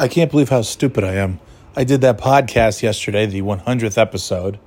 [0.00, 1.40] I can't believe how stupid I am.
[1.74, 4.60] I did that podcast yesterday, the 100th episode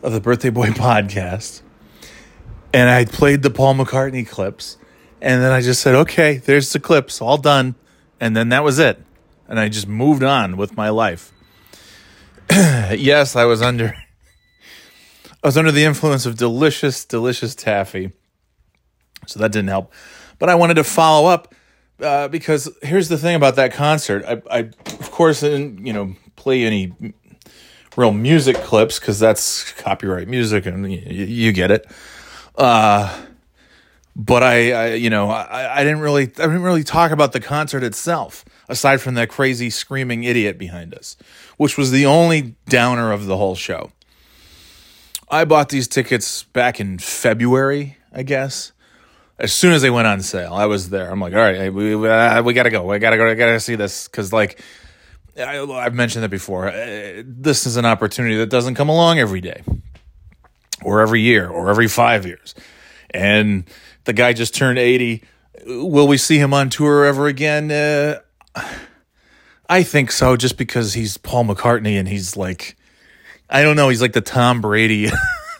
[0.00, 1.62] of the Birthday Boy podcast,
[2.72, 4.78] and I played the Paul McCartney clips,
[5.20, 7.74] and then I just said, okay, there's the clips, all done.
[8.20, 9.02] And then that was it.
[9.48, 11.32] And I just moved on with my life.
[12.50, 13.96] yes, I was under
[15.42, 18.12] I was under the influence of delicious, delicious taffy.
[19.26, 19.92] So that didn't help.
[20.38, 21.54] But I wanted to follow up
[22.02, 24.24] uh, because here's the thing about that concert.
[24.26, 26.92] I, I of course, didn't you know play any
[27.96, 31.86] real music clips because that's copyright music, and you, you get it.
[32.56, 33.24] Uh,
[34.16, 37.40] but I, I, you know, I, I didn't really, I didn't really talk about the
[37.40, 41.16] concert itself, aside from that crazy screaming idiot behind us,
[41.56, 43.92] which was the only downer of the whole show.
[45.30, 48.72] I bought these tickets back in February, I guess
[49.40, 51.10] as soon as they went on sale, I was there.
[51.10, 52.84] I'm like, all right, we we, uh, we gotta go.
[52.84, 53.26] We gotta go.
[53.26, 54.60] I gotta see this because like
[55.36, 56.68] I, have mentioned that before.
[56.68, 59.62] Uh, this is an opportunity that doesn't come along every day,
[60.82, 62.54] or every year, or every five years.
[63.10, 63.64] And
[64.04, 65.24] the guy just turned eighty.
[65.66, 67.70] Will we see him on tour ever again?
[67.70, 68.20] Uh,
[69.68, 72.76] I think so, just because he's Paul McCartney and he's like,
[73.48, 75.08] I don't know, he's like the Tom Brady.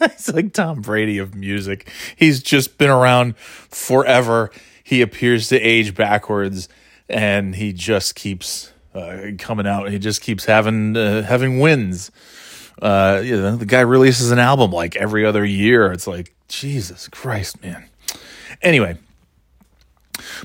[0.13, 1.91] He's like Tom Brady of music.
[2.17, 4.51] He's just been around forever.
[4.83, 6.69] He appears to age backwards,
[7.09, 9.91] and he just keeps uh, coming out.
[9.91, 12.11] He just keeps having uh, having wins.
[12.81, 15.93] Uh, you know, the guy releases an album like every other year.
[15.93, 17.85] It's like Jesus Christ, man.
[18.63, 18.97] Anyway,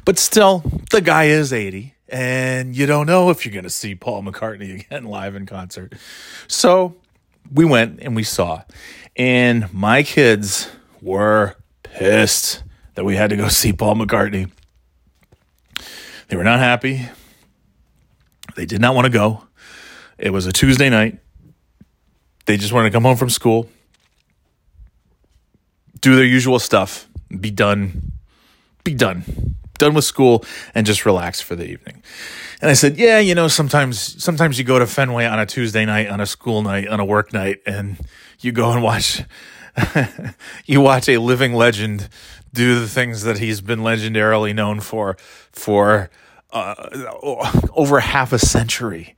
[0.03, 3.95] but still, the guy is eighty, and you don't know if you're going to see
[3.95, 5.93] Paul McCartney again live in concert.
[6.47, 6.97] So
[7.53, 8.63] we went and we saw.
[9.15, 10.69] And my kids
[11.01, 12.63] were pissed
[12.95, 14.51] that we had to go see Paul McCartney.
[16.27, 17.07] They were not happy.
[18.55, 19.43] They did not want to go.
[20.17, 21.19] It was a Tuesday night.
[22.45, 23.69] They just wanted to come home from school,
[25.99, 27.07] do their usual stuff,
[27.39, 28.11] be done,
[28.83, 32.03] be done, done with school, and just relax for the evening.
[32.61, 35.85] And I said, yeah, you know, sometimes sometimes you go to Fenway on a Tuesday
[35.85, 37.97] night, on a school night, on a work night, and
[38.45, 39.23] you go and watch
[40.65, 42.07] you watch a living legend
[42.53, 45.17] do the things that he's been legendarily known for
[45.51, 46.09] for
[46.53, 46.73] uh,
[47.73, 49.15] over half a century.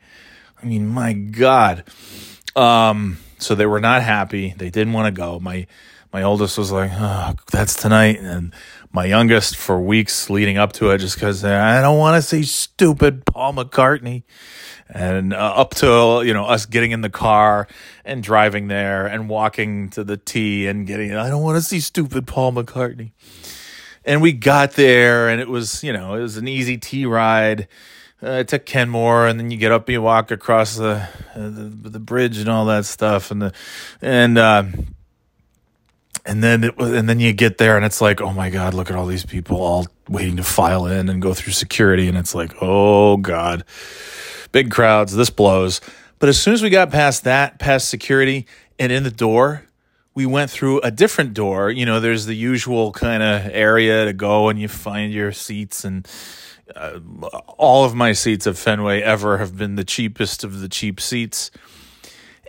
[0.62, 1.84] I mean, my God.
[2.56, 4.56] Um, so they were not happy.
[4.58, 5.40] They didn't want to go.
[5.40, 5.68] My
[6.12, 8.54] my oldest was like, "Oh, that's tonight," and
[8.92, 12.44] my youngest for weeks leading up to it, just because I don't want to see
[12.44, 14.24] stupid Paul McCartney
[14.90, 17.68] and uh, up to you know us getting in the car
[18.06, 21.80] and driving there and walking to the T and getting I don't want to see
[21.80, 23.12] stupid Paul McCartney.
[24.06, 27.68] And we got there and it was, you know, it was an easy T ride
[28.22, 31.90] uh, to Kenmore and then you get up and you walk across the, uh, the
[31.90, 33.54] the, bridge and all that stuff and the
[34.02, 34.64] and uh,
[36.28, 38.76] and then it, was, and then you get there and it's like, "Oh my god,
[38.76, 42.18] look at all these people all waiting to file in and go through security." And
[42.18, 43.64] it's like, "Oh god."
[44.52, 45.82] big crowds, this blows.
[46.20, 48.48] But as soon as we got past that, past security
[48.80, 49.64] and in the door,
[50.16, 51.70] we went through a different door.
[51.70, 55.86] You know, there's the usual kind of area to go and you find your seats.
[55.86, 56.08] And
[56.76, 57.00] uh,
[57.58, 61.52] all of my seats at Fenway ever have been the cheapest of the cheap seats.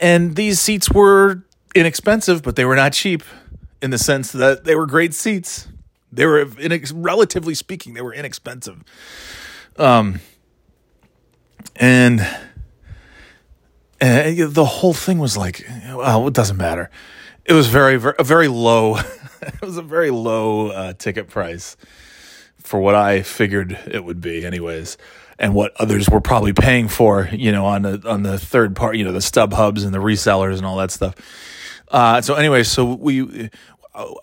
[0.00, 1.42] And these seats were
[1.74, 3.22] inexpensive, but they were not cheap
[3.80, 5.68] in the sense that they were great seats.
[6.10, 6.46] They were,
[6.94, 8.82] relatively speaking, they were inexpensive.
[9.76, 10.20] Um,
[11.76, 12.26] and
[14.00, 16.90] and the whole thing was like, well, it doesn't matter.
[17.44, 18.96] It was very, very a very low.
[19.42, 21.76] it was a very low uh, ticket price
[22.58, 24.98] for what I figured it would be, anyways,
[25.38, 27.28] and what others were probably paying for.
[27.32, 30.58] You know, on the on the third part, you know, the StubHubs and the resellers
[30.58, 31.14] and all that stuff.
[31.90, 33.50] Uh, so, anyway, so we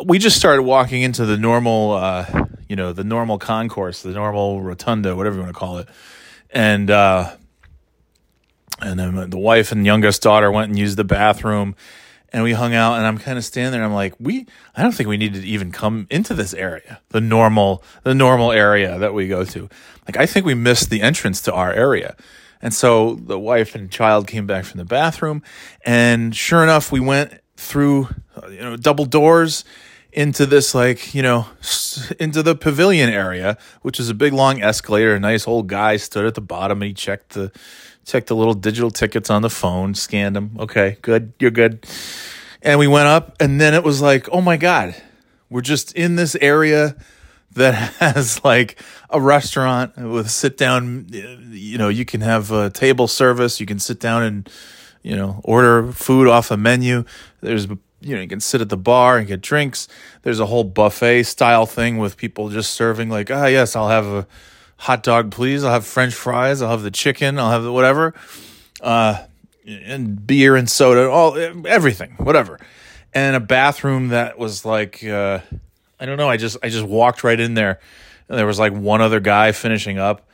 [0.03, 4.61] we just started walking into the normal, uh, you know, the normal concourse, the normal
[4.61, 5.89] rotunda, whatever you want to call it,
[6.51, 7.35] and uh,
[8.81, 11.75] and then the wife and youngest daughter went and used the bathroom
[12.33, 14.45] and we hung out and I'm kind of standing there and I'm like we
[14.75, 18.51] I don't think we need to even come into this area the normal the normal
[18.51, 19.69] area that we go to.
[20.05, 22.15] Like I think we missed the entrance to our area.
[22.61, 25.43] And so the wife and child came back from the bathroom
[25.85, 29.63] and sure enough we went through uh, you know double doors
[30.11, 31.47] into this like you know
[32.19, 36.25] into the pavilion area which is a big long escalator a nice old guy stood
[36.25, 37.51] at the bottom and he checked the
[38.05, 41.85] checked the little digital tickets on the phone scanned them okay good you're good
[42.61, 44.95] and we went up and then it was like oh my god
[45.49, 46.95] we're just in this area
[47.55, 51.07] that has like a restaurant with sit down.
[51.09, 53.59] You know, you can have a table service.
[53.59, 54.49] You can sit down and
[55.05, 57.05] you know order food off a menu.
[57.41, 57.67] There's
[58.01, 59.87] you know you can sit at the bar and get drinks.
[60.23, 64.07] There's a whole buffet style thing with people just serving like ah yes I'll have
[64.07, 64.27] a
[64.77, 68.15] hot dog please I'll have French fries I'll have the chicken I'll have the whatever.
[68.81, 69.23] Uh,
[69.65, 71.35] and beer and soda, all
[71.65, 72.59] everything, whatever,
[73.13, 75.39] and a bathroom that was like uh,
[75.99, 76.29] I don't know.
[76.29, 77.79] I just I just walked right in there,
[78.27, 80.27] and there was like one other guy finishing up.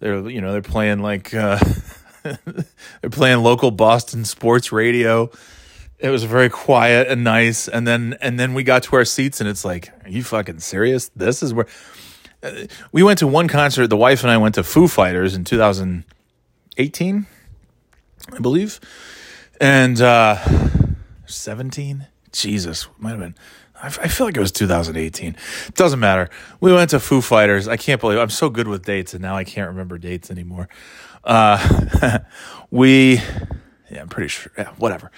[0.00, 1.58] They're you know they're playing like uh,
[2.44, 5.30] they're playing local Boston sports radio.
[5.98, 9.40] It was very quiet and nice, and then and then we got to our seats,
[9.40, 11.10] and it's like, are you fucking serious?
[11.14, 11.66] This is where
[12.42, 13.86] uh, we went to one concert.
[13.86, 17.26] The wife and I went to Foo Fighters in 2018
[18.32, 18.80] I believe.
[19.60, 20.38] And uh
[21.26, 22.06] 17?
[22.32, 23.34] Jesus, might have been.
[23.82, 25.36] I, I feel like it was 2018.
[25.74, 26.30] Doesn't matter.
[26.60, 27.68] We went to Foo Fighters.
[27.68, 30.68] I can't believe I'm so good with dates, and now I can't remember dates anymore.
[31.24, 32.18] Uh,
[32.70, 33.20] we,
[33.90, 34.52] yeah, I'm pretty sure.
[34.56, 35.10] Yeah, whatever.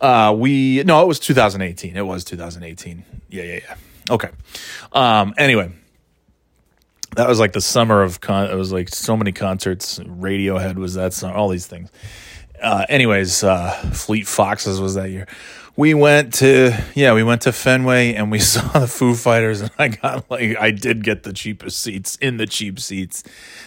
[0.00, 1.96] Uh, we no, it was 2018.
[1.96, 3.04] It was 2018.
[3.30, 3.76] Yeah, yeah, yeah.
[4.10, 4.30] Okay.
[4.92, 5.34] Um.
[5.36, 5.70] Anyway,
[7.16, 8.50] that was like the summer of con.
[8.50, 9.98] It was like so many concerts.
[9.98, 11.34] Radiohead was that song.
[11.34, 11.90] All these things
[12.62, 15.26] uh, anyways, uh, Fleet Foxes was that year.
[15.78, 19.70] We went to yeah, we went to Fenway and we saw the Foo Fighters, and
[19.78, 23.22] I got like I did get the cheapest seats in the cheap seats,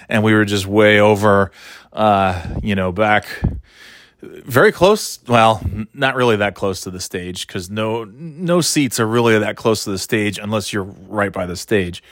[0.10, 1.52] and we were just way over,
[1.94, 3.28] uh, you know, back
[4.22, 5.20] very close.
[5.26, 5.62] Well,
[5.94, 9.86] not really that close to the stage because no no seats are really that close
[9.86, 12.04] to the stage unless you're right by the stage.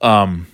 [0.00, 0.46] Um,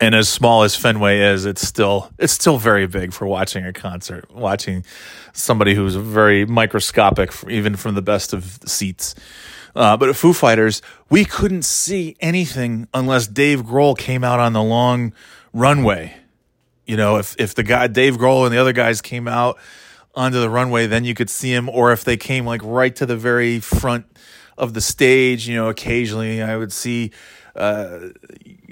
[0.00, 3.72] and as small as Fenway is, it's still it's still very big for watching a
[3.72, 4.30] concert.
[4.32, 4.84] Watching
[5.32, 9.14] somebody who's very microscopic, even from the best of seats.
[9.74, 14.52] Uh, but at Foo Fighters, we couldn't see anything unless Dave Grohl came out on
[14.52, 15.12] the long
[15.52, 16.14] runway.
[16.86, 19.58] You know, if if the guy Dave Grohl and the other guys came out
[20.14, 21.68] onto the runway, then you could see him.
[21.68, 24.06] Or if they came like right to the very front
[24.58, 27.12] of the stage, you know, occasionally I would see
[27.54, 28.08] uh,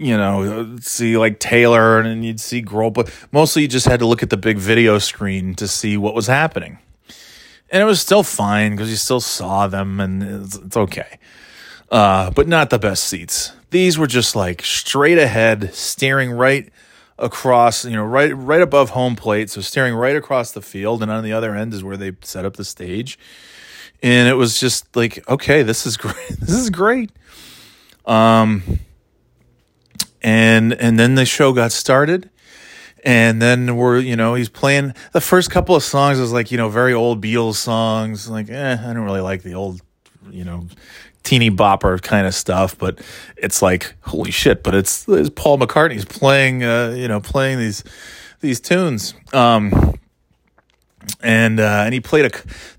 [0.00, 4.06] you know, see like Taylor and you'd see Grohl, but mostly you just had to
[4.06, 6.78] look at the big video screen to see what was happening.
[7.70, 11.18] And it was still fine because you still saw them and it's, it's okay.
[11.90, 13.52] Uh, but not the best seats.
[13.68, 16.72] These were just like straight ahead, staring right
[17.18, 21.12] across, you know, right right above home plate, so staring right across the field, and
[21.12, 23.18] on the other end is where they set up the stage.
[24.02, 26.40] And it was just like, okay, this is great.
[26.40, 27.10] This is great.
[28.06, 28.80] Um,
[30.22, 32.30] and and then the show got started.
[33.02, 36.58] And then we're you know he's playing the first couple of songs was like you
[36.58, 38.28] know very old Beatles songs.
[38.28, 39.80] Like eh, I don't really like the old
[40.30, 40.66] you know
[41.22, 42.98] teeny bopper kind of stuff but
[43.36, 47.84] it's like holy shit but it's, it's Paul McCartney's playing uh, you know playing these
[48.40, 49.14] these tunes.
[49.32, 49.94] Um
[51.22, 52.30] and uh, and he played a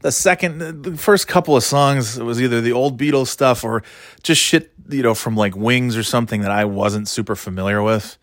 [0.01, 3.83] the second the first couple of songs it was either the old Beatles stuff or
[4.23, 8.17] just shit you know from like Wings or something that I wasn't super familiar with.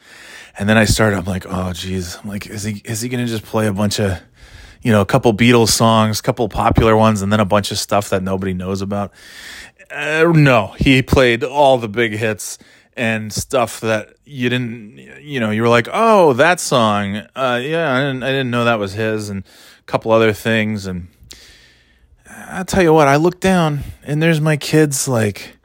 [0.58, 2.16] And then I started I'm like, "Oh geez.
[2.16, 4.20] I'm like is he is he to just play a bunch of
[4.80, 7.78] you know, a couple Beatles songs, a couple popular ones and then a bunch of
[7.78, 9.12] stuff that nobody knows about?"
[9.90, 12.58] Uh, no, he played all the big hits
[12.98, 17.16] and stuff that you didn't you know you were like oh that song.
[17.34, 20.86] Uh, yeah I didn't, I didn't know that was his and a couple other things
[20.86, 21.08] and
[22.50, 25.57] I'll tell you what, I look down and there's my kids like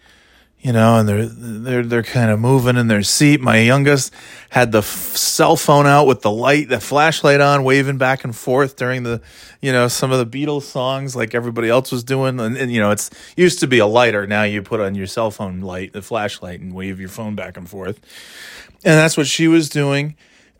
[0.63, 3.41] you know, and they're they're they're kind of moving in their seat.
[3.41, 4.13] My youngest
[4.49, 8.33] had the f- cell phone out with the light, the flashlight on, waving back and
[8.33, 9.21] forth during the,
[9.61, 12.39] you know, some of the Beatles songs like everybody else was doing.
[12.39, 14.25] And, and you know, it's used to be a lighter.
[14.25, 17.57] Now you put on your cell phone light, the flashlight, and wave your phone back
[17.57, 17.99] and forth.
[18.85, 20.15] And that's what she was doing.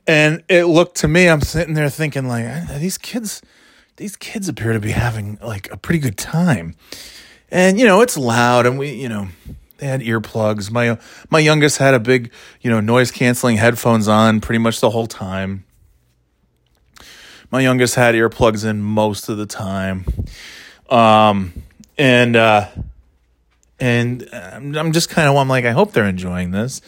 [0.05, 3.41] And it looked to me, I'm sitting there thinking, like, these kids,
[3.95, 6.75] these kids appear to be having like a pretty good time.
[7.49, 9.29] And, you know, it's loud and we, you know,
[9.83, 10.71] had earplugs.
[10.71, 10.97] My,
[11.29, 15.07] my youngest had a big, you know, noise canceling headphones on pretty much the whole
[15.07, 15.65] time.
[17.51, 20.05] My youngest had earplugs in most of the time.
[20.89, 21.53] Um,
[21.97, 22.67] and, uh,
[23.79, 26.81] and I'm just kind of, I'm like, I hope they're enjoying this.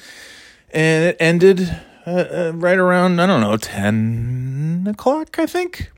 [0.72, 1.76] And it ended
[2.06, 5.40] uh, uh, right around I don't know ten o'clock.
[5.40, 5.92] I think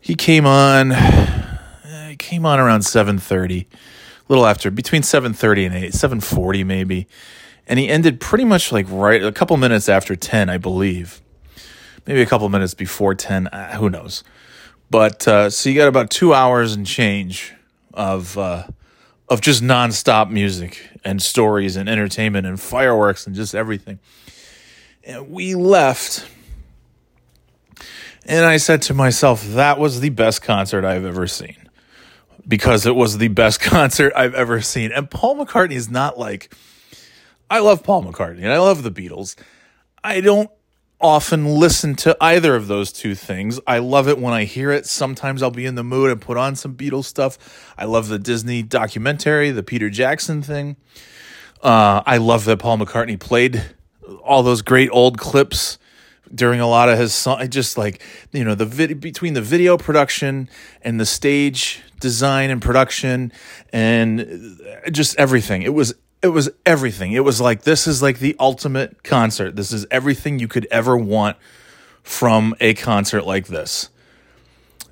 [0.00, 0.92] he came on.
[2.08, 3.68] He came on around seven thirty,
[4.28, 7.08] little after between seven thirty and eight, seven forty maybe,
[7.66, 11.20] and he ended pretty much like right a couple minutes after ten, I believe,
[12.06, 13.48] maybe a couple minutes before ten.
[13.48, 14.24] Uh, who knows?
[14.90, 17.54] But uh, so you got about two hours and change
[17.92, 18.66] of uh,
[19.28, 23.98] of just nonstop music and stories and entertainment and fireworks and just everything.
[25.04, 26.26] And we left.
[28.24, 31.56] And I said to myself, that was the best concert I've ever seen
[32.48, 34.90] because it was the best concert I've ever seen.
[34.90, 36.52] And Paul McCartney is not like,
[37.50, 39.36] I love Paul McCartney and I love the Beatles.
[40.02, 40.50] I don't
[41.00, 43.60] often listen to either of those two things.
[43.66, 44.86] I love it when I hear it.
[44.86, 47.74] Sometimes I'll be in the mood and put on some Beatles stuff.
[47.78, 50.76] I love the Disney documentary, the Peter Jackson thing.
[51.62, 53.62] Uh, I love that Paul McCartney played
[54.22, 55.78] all those great old clips
[56.34, 57.48] during a lot of his song.
[57.48, 60.48] Just like you know the vid- between the video production
[60.82, 63.32] and the stage design and production
[63.72, 65.62] and just everything.
[65.62, 67.12] It was it was everything.
[67.12, 69.56] It was like this is like the ultimate concert.
[69.56, 71.36] This is everything you could ever want
[72.02, 73.90] from a concert like this.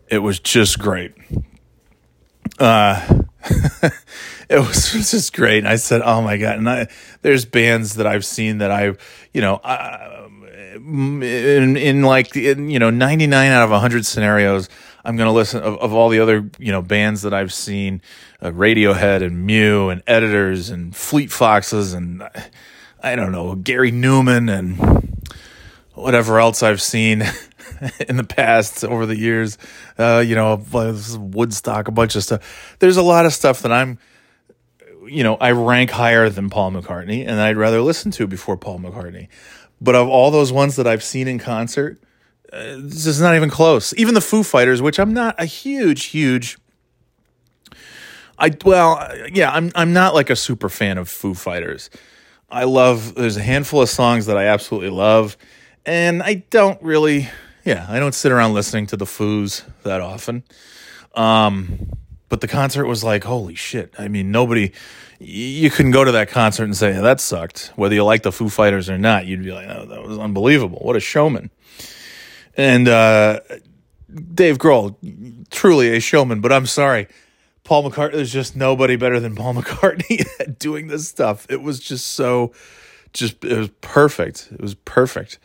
[0.09, 1.14] It was just great.
[2.59, 3.25] Uh
[4.49, 5.59] it was just great.
[5.59, 6.88] And I said, "Oh my god!" And I,
[7.23, 8.95] there's bands that I've seen that I,
[9.33, 9.61] you know,
[10.76, 14.68] in in like in, you know, 99 out of 100 scenarios,
[15.04, 18.02] I'm going to listen of, of all the other you know bands that I've seen,
[18.40, 22.23] uh, Radiohead and Mew and Editors and Fleet Foxes and
[23.02, 25.16] I don't know Gary Numan and
[25.95, 27.23] whatever else I've seen
[28.09, 29.59] in the past over the years.
[29.99, 30.62] Uh, you know,
[31.18, 32.76] Woodstock, a bunch of stuff.
[32.78, 33.99] There's a lot of stuff that I'm,
[35.06, 38.80] you know, I rank higher than Paul McCartney, and I'd rather listen to before Paul
[38.80, 39.28] McCartney.
[39.80, 42.00] But of all those ones that I've seen in concert,
[42.52, 43.95] uh, this is not even close.
[43.97, 46.59] Even the Foo Fighters, which I'm not a huge, huge.
[48.38, 51.90] I well, yeah, I'm I'm not like a super fan of Foo Fighters.
[52.50, 53.14] I love.
[53.14, 55.37] There's a handful of songs that I absolutely love,
[55.85, 57.28] and I don't really.
[57.64, 60.45] Yeah, I don't sit around listening to the Foos that often.
[61.14, 61.90] Um,
[62.28, 63.95] but the concert was like, holy shit!
[63.99, 64.73] I mean, nobody.
[65.18, 68.49] You couldn't go to that concert and say that sucked, whether you like the Foo
[68.49, 69.26] Fighters or not.
[69.26, 70.78] You'd be like, oh, that was unbelievable.
[70.80, 71.50] What a showman!
[72.56, 73.40] And uh,
[74.35, 74.96] Dave Grohl,
[75.50, 77.08] truly a showman, but I'm sorry.
[77.64, 81.46] Paul McCartney, there's just nobody better than Paul McCartney at doing this stuff.
[81.50, 82.52] It was just so,
[83.12, 84.49] just, it was perfect.
[84.52, 85.38] It was perfect.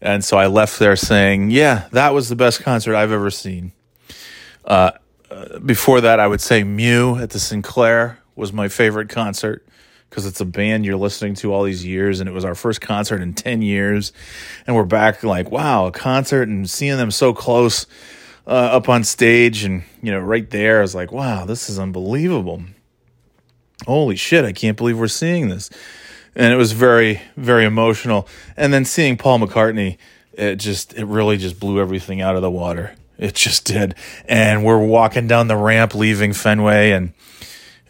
[0.00, 3.72] And so I left there saying, yeah, that was the best concert I've ever seen.
[4.64, 4.92] Uh,
[5.30, 9.66] uh, before that, I would say Mew at the Sinclair was my favorite concert
[10.08, 12.80] because it's a band you're listening to all these years and it was our first
[12.80, 14.12] concert in 10 years.
[14.66, 17.86] And we're back like wow a concert and seeing them so close
[18.46, 21.78] uh, up on stage and you know right there i was like wow this is
[21.78, 22.62] unbelievable.
[23.86, 25.70] Holy shit i can't believe we're seeing this.
[26.34, 28.26] And it was very very emotional.
[28.56, 29.98] And then seeing paul mccartney
[30.32, 32.94] it just it really just blew everything out of the water.
[33.18, 33.94] It just did.
[34.26, 37.12] And we're walking down the ramp leaving fenway and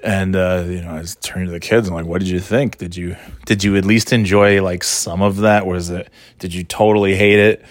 [0.02, 2.40] and uh, you know, I was turning to the kids and like, what did you
[2.40, 2.78] think?
[2.78, 3.16] Did you
[3.46, 5.66] did you at least enjoy like some of that?
[5.66, 7.64] Was it did you totally hate it,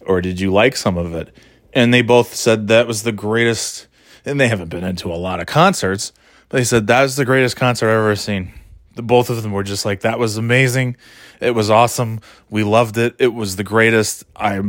[0.00, 1.34] or did you like some of it?
[1.72, 3.86] And they both said that was the greatest.
[4.24, 6.12] And they haven't been into a lot of concerts,
[6.48, 8.52] but they said that was the greatest concert I've ever seen.
[8.94, 10.96] The both of them were just like that was amazing.
[11.40, 12.20] It was awesome.
[12.48, 13.16] We loved it.
[13.18, 14.22] It was the greatest.
[14.36, 14.62] I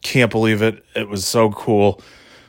[0.00, 0.82] can't believe it.
[0.94, 2.00] It was so cool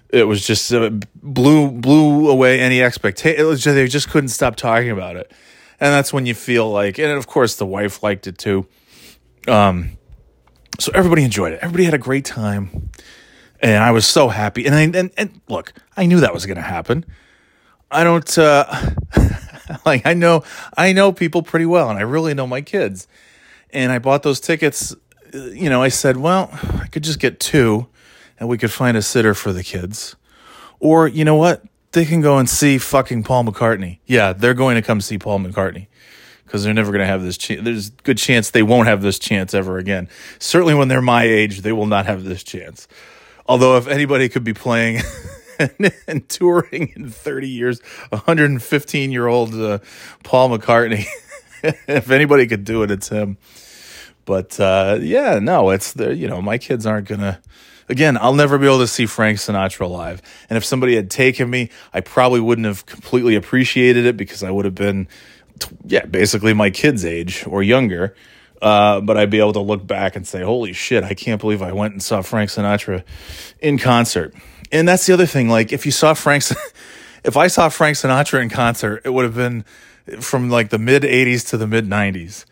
[0.09, 3.37] it was just uh, blew blew away any expectation.
[3.55, 5.31] Just, they just couldn't stop talking about it,
[5.79, 8.67] and that's when you feel like, and of course the wife liked it too.
[9.47, 9.97] Um,
[10.79, 11.59] so everybody enjoyed it.
[11.61, 12.89] Everybody had a great time,
[13.59, 14.65] and I was so happy.
[14.65, 17.05] And I and, and look, I knew that was going to happen.
[17.91, 18.91] I don't uh,
[19.85, 20.43] like I know
[20.77, 23.07] I know people pretty well, and I really know my kids.
[23.71, 24.95] And I bought those tickets.
[25.33, 27.87] Uh, you know, I said, well, I could just get two
[28.39, 30.15] and we could find a sitter for the kids.
[30.79, 31.63] Or, you know what?
[31.91, 33.99] They can go and see fucking Paul McCartney.
[34.05, 35.87] Yeah, they're going to come see Paul McCartney
[36.45, 37.61] because they're never going to have this chance.
[37.63, 40.09] There's good chance they won't have this chance ever again.
[40.39, 42.87] Certainly when they're my age, they will not have this chance.
[43.47, 45.01] Although, if anybody could be playing
[46.07, 49.79] and, touring in 30 years, 115 year old uh,
[50.23, 51.05] Paul McCartney,
[51.63, 53.37] if anybody could do it, it's him.
[54.25, 57.39] But uh, yeah, no, it's the, you know, my kids aren't going to
[57.87, 60.21] Again, I'll never be able to see Frank Sinatra live.
[60.49, 64.49] And if somebody had taken me, I probably wouldn't have completely appreciated it because I
[64.49, 65.07] would have been,
[65.85, 68.15] yeah, basically my kid's age or younger.
[68.61, 71.61] Uh, but I'd be able to look back and say, holy shit, I can't believe
[71.61, 73.03] I went and saw Frank Sinatra
[73.59, 74.33] in concert.
[74.71, 75.49] And that's the other thing.
[75.49, 76.43] Like, if you saw Frank,
[77.23, 79.63] if I saw Frank Sinatra in concert, it would have been
[80.21, 82.45] from like the mid 80s to the mid 90s.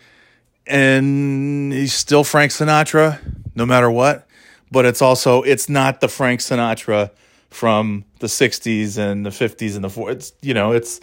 [0.68, 3.20] And he's still Frank Sinatra,
[3.56, 4.28] no matter what
[4.74, 7.12] but it's also it's not the Frank Sinatra
[7.50, 10.12] from the 60s and the 50s and the 40s.
[10.12, 11.00] It's you know, it's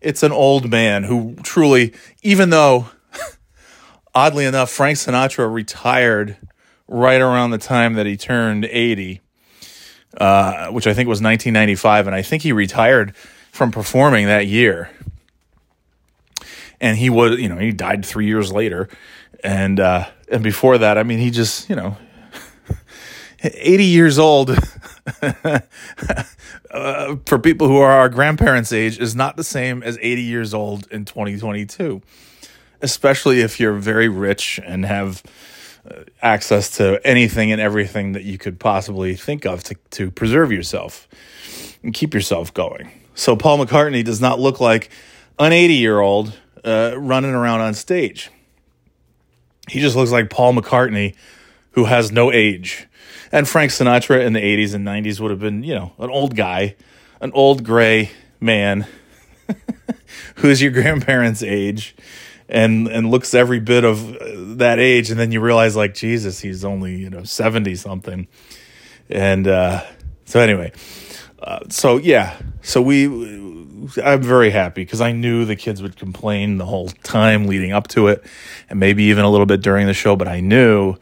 [0.00, 2.88] it's an old man who truly, even though,
[4.14, 6.36] oddly enough, Frank Sinatra retired
[6.86, 9.20] right around the time that he turned 80,
[10.16, 12.06] uh, which I think was 1995.
[12.06, 13.16] And I think he retired
[13.50, 14.90] from performing that year.
[16.80, 18.88] And he was, you know, he died three years later.
[19.42, 21.96] And, uh, and before that, I mean, he just, you know,
[23.40, 24.50] 80 years old
[25.22, 30.54] uh, for people who are our grandparents' age is not the same as 80 years
[30.54, 32.02] old in 2022,
[32.82, 35.22] especially if you're very rich and have
[35.88, 40.50] uh, access to anything and everything that you could possibly think of to, to preserve
[40.50, 41.06] yourself
[41.82, 42.90] and keep yourself going.
[43.14, 44.90] So, Paul McCartney does not look like
[45.38, 48.30] an 80 year old uh, running around on stage.
[49.68, 51.14] He just looks like Paul McCartney
[51.78, 52.87] who has no age
[53.32, 56.36] and Frank Sinatra in the 80s and 90s would have been, you know, an old
[56.36, 56.76] guy,
[57.20, 58.86] an old gray man
[60.36, 61.96] who's your grandparents' age
[62.48, 66.64] and and looks every bit of that age and then you realize like Jesus, he's
[66.64, 68.26] only, you know, 70 something.
[69.10, 69.84] And uh
[70.24, 70.72] so anyway,
[71.42, 73.06] uh, so yeah, so we
[74.02, 77.88] I'm very happy because I knew the kids would complain the whole time leading up
[77.88, 78.24] to it
[78.68, 80.96] and maybe even a little bit during the show, but I knew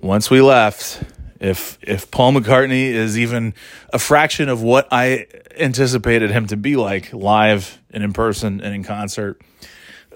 [0.00, 1.02] once we left
[1.40, 3.54] if if Paul McCartney is even
[3.92, 5.26] a fraction of what I
[5.58, 9.40] anticipated him to be like live and in person and in concert,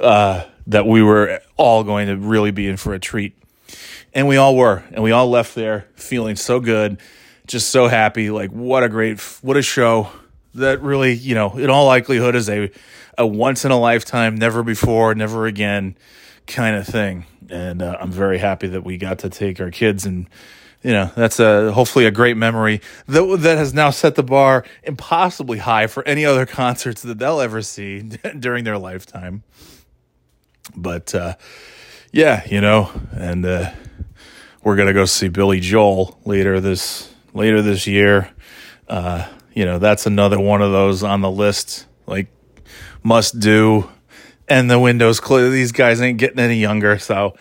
[0.00, 3.36] uh, that we were all going to really be in for a treat.
[4.14, 6.98] And we all were, and we all left there feeling so good,
[7.46, 8.30] just so happy.
[8.30, 10.10] Like what a great, what a show!
[10.54, 12.70] That really, you know, in all likelihood, is a
[13.16, 15.96] a once in a lifetime, never before, never again
[16.46, 17.26] kind of thing.
[17.50, 20.28] And uh, I'm very happy that we got to take our kids and
[20.82, 24.64] you know that's a hopefully a great memory that that has now set the bar
[24.84, 28.02] impossibly high for any other concerts that they'll ever see
[28.38, 29.42] during their lifetime.
[30.76, 31.34] But uh,
[32.12, 33.72] yeah, you know, and uh,
[34.62, 38.30] we're gonna go see Billy Joel later this later this year.
[38.88, 42.28] Uh, you know, that's another one of those on the list, like
[43.02, 43.90] must do.
[44.50, 45.50] And the windows clear.
[45.50, 47.36] These guys ain't getting any younger, so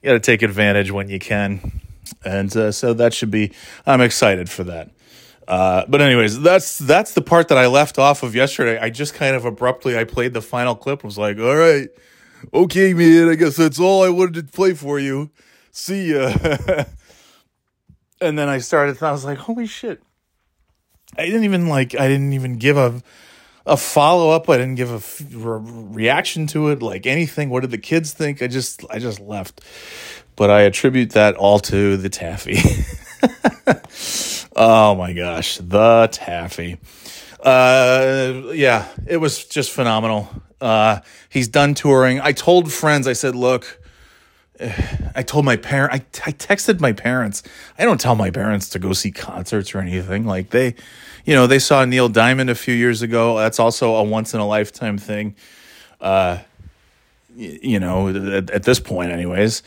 [0.00, 1.81] you got to take advantage when you can
[2.24, 3.52] and uh, so that should be.
[3.86, 4.90] I'm excited for that.
[5.48, 8.78] Uh, but anyways, that's that's the part that I left off of yesterday.
[8.78, 11.04] I just kind of abruptly I played the final clip.
[11.04, 11.88] Was like, all right,
[12.54, 13.28] okay, man.
[13.28, 15.30] I guess that's all I wanted to play for you.
[15.72, 16.32] See ya.
[18.20, 19.02] and then I started.
[19.02, 20.02] I was like, holy shit!
[21.18, 21.98] I didn't even like.
[21.98, 23.02] I didn't even give a
[23.66, 24.48] a follow up.
[24.48, 26.82] I didn't give a f- re- reaction to it.
[26.82, 27.50] Like anything.
[27.50, 28.42] What did the kids think?
[28.42, 29.60] I just I just left
[30.42, 32.58] but I attribute that all to the taffy.
[34.56, 36.78] oh my gosh, the taffy.
[37.40, 40.28] Uh, yeah, it was just phenomenal.
[40.60, 42.20] Uh, he's done touring.
[42.20, 43.80] I told friends, I said, look,
[45.14, 47.44] I told my parent, I, I texted my parents.
[47.78, 50.26] I don't tell my parents to go see concerts or anything.
[50.26, 50.74] Like they,
[51.24, 53.38] you know, they saw Neil Diamond a few years ago.
[53.38, 55.36] That's also a once in a lifetime thing.
[56.00, 56.38] Uh,
[57.36, 59.62] you know, at, at this point, anyways.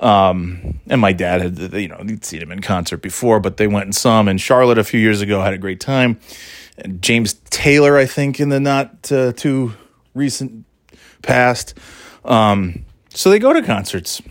[0.00, 3.66] Um, and my dad had, you know, he'd seen him in concert before, but they
[3.66, 6.20] went and saw him in Charlotte a few years ago, had a great time.
[6.76, 9.74] And James Taylor, I think, in the not uh, too
[10.14, 10.64] recent
[11.22, 11.74] past.
[12.24, 14.22] Um, so they go to concerts.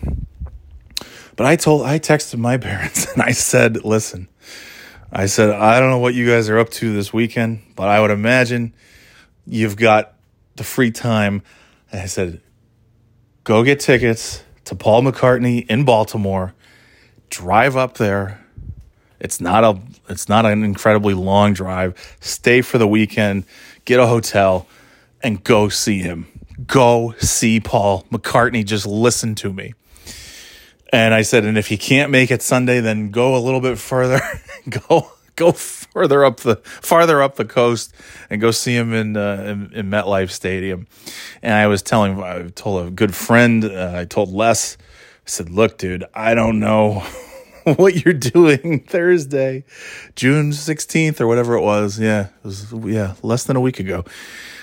[1.36, 4.28] But I told, I texted my parents and I said, listen,
[5.12, 8.00] I said, I don't know what you guys are up to this weekend, but I
[8.00, 8.72] would imagine
[9.46, 10.14] you've got
[10.56, 11.42] the free time.
[11.92, 12.40] And I said,
[13.44, 16.54] go get tickets to Paul McCartney in Baltimore.
[17.30, 18.44] Drive up there.
[19.18, 22.16] It's not a it's not an incredibly long drive.
[22.20, 23.44] Stay for the weekend,
[23.84, 24.66] get a hotel
[25.22, 26.26] and go see him.
[26.66, 28.64] Go see Paul McCartney.
[28.64, 29.74] Just listen to me.
[30.92, 33.78] And I said, and if you can't make it Sunday, then go a little bit
[33.78, 34.20] further.
[34.86, 35.52] go go
[35.92, 37.94] further up the farther up the coast
[38.28, 40.86] and go see him in uh, in, in, MetLife Stadium.
[41.42, 44.80] And I was telling, I told a good friend, uh, I told Les, I
[45.24, 47.06] said, "Look, dude, I don't know."
[47.76, 49.62] what you're doing Thursday,
[50.16, 51.98] June 16th or whatever it was.
[51.98, 54.04] Yeah, it was yeah, less than a week ago.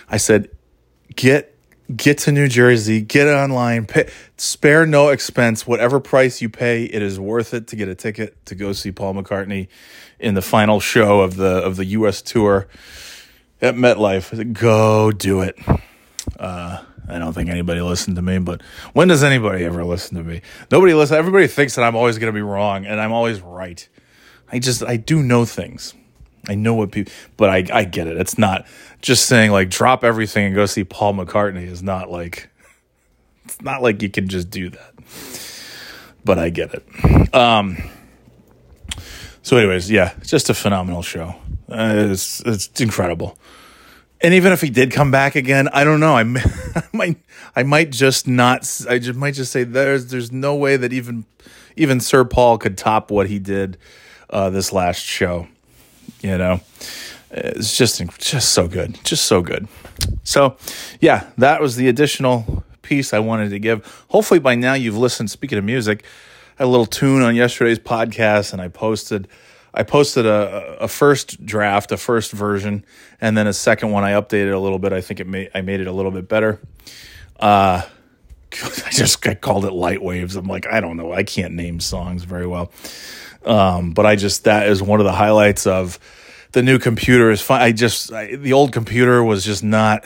[0.10, 0.50] I said,
[1.16, 1.55] "Get
[1.94, 5.68] get to New Jersey, get online, pay, spare no expense.
[5.68, 8.92] Whatever price you pay, it is worth it to get a ticket to go see
[8.92, 9.68] Paul McCartney
[10.20, 12.22] in the final show of the of the U.S.
[12.22, 12.68] tour
[13.62, 14.54] at MetLife.
[14.54, 15.58] Go do it.
[16.40, 18.62] Uh, I don't think anybody listened to me, but
[18.94, 20.42] when does anybody ever listen to me?
[20.72, 21.18] Nobody listen.
[21.18, 23.88] Everybody thinks that I'm always going to be wrong, and I'm always right.
[24.52, 25.94] I just I do know things.
[26.48, 28.18] I know what people, but I, I get it.
[28.18, 28.66] It's not
[29.02, 32.50] just saying like drop everything and go see Paul McCartney is not like,
[33.46, 34.94] it's not like you can just do that.
[36.24, 37.36] But I get it.
[37.36, 37.78] Um,
[39.44, 41.36] so, anyways, yeah, just a phenomenal show.
[41.70, 43.38] Uh, it's it's incredible.
[44.22, 46.16] And even if he did come back again, I don't know.
[46.16, 46.22] I,
[46.76, 47.18] I might
[47.56, 48.62] I might just not.
[48.90, 51.26] I just might just say there's there's no way that even
[51.76, 53.78] even Sir Paul could top what he did
[54.32, 55.48] uh, this last show.
[56.26, 56.60] You know,
[57.30, 59.68] it's just just so good, just so good.
[60.24, 60.58] So,
[61.00, 63.86] yeah, that was the additional piece I wanted to give.
[64.10, 65.30] Hopefully, by now you've listened.
[65.30, 66.04] Speaking of music,
[66.58, 69.28] I had a little tune on yesterday's podcast, and I posted.
[69.72, 72.84] I posted a, a first draft, a first version,
[73.22, 74.04] and then a second one.
[74.04, 74.94] I updated a little bit.
[74.94, 76.60] I think it made I made it a little bit better.
[77.40, 77.84] Uh,
[78.64, 80.36] I just I called it light waves.
[80.36, 81.14] I'm like I don't know.
[81.14, 82.72] I can't name songs very well,
[83.46, 86.00] um, but I just that is one of the highlights of
[86.52, 87.32] the new computer.
[87.32, 87.62] Is fine.
[87.62, 90.06] I just I, the old computer was just not,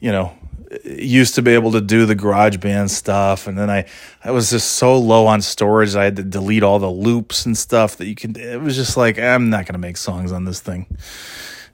[0.00, 0.36] you know,
[0.84, 3.86] used to be able to do the GarageBand stuff, and then I
[4.24, 5.94] I was just so low on storage.
[5.94, 8.36] I had to delete all the loops and stuff that you can.
[8.36, 10.86] It was just like I'm not gonna make songs on this thing.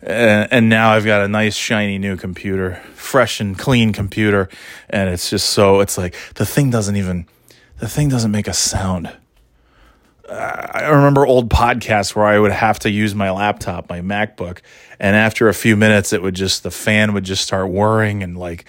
[0.00, 4.48] And, and now I've got a nice shiny new computer, fresh and clean computer,
[4.88, 7.26] and it's just so it's like the thing doesn't even
[7.78, 9.10] the thing doesn't make a sound.
[10.30, 14.58] I remember old podcasts where I would have to use my laptop, my MacBook,
[15.00, 18.36] and after a few minutes, it would just the fan would just start whirring and
[18.36, 18.62] like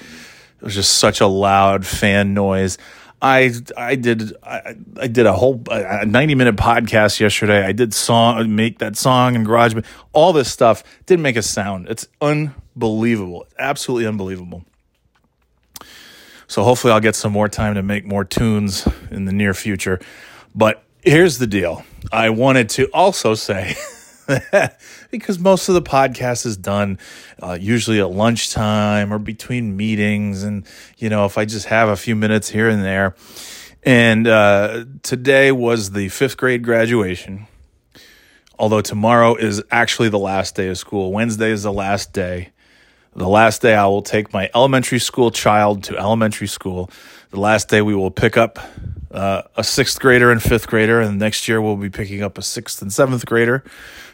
[0.57, 2.77] it was just such a loud fan noise.
[3.21, 7.65] I I did I, I did a whole a ninety minute podcast yesterday.
[7.65, 9.85] I did song make that song in GarageBand.
[10.13, 11.89] All this stuff didn't make a sound.
[11.89, 14.63] It's unbelievable, absolutely unbelievable.
[16.47, 19.99] So hopefully I'll get some more time to make more tunes in the near future.
[20.55, 21.83] But here's the deal.
[22.11, 23.75] I wanted to also say
[25.11, 26.99] because most of the podcast is done
[27.41, 30.65] uh, usually at lunchtime or between meetings, and
[30.97, 33.15] you know if I just have a few minutes here and there.
[33.83, 37.47] And uh, today was the fifth grade graduation.
[38.57, 41.13] Although tomorrow is actually the last day of school.
[41.13, 42.49] Wednesday is the last day.
[43.15, 46.91] The last day I will take my elementary school child to elementary school.
[47.31, 48.57] The last day we will pick up
[49.11, 52.41] uh, a sixth grader and fifth grader, and next year we'll be picking up a
[52.41, 53.63] sixth and seventh grader